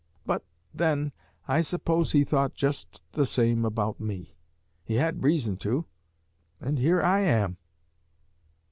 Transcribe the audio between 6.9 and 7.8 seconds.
I am!'"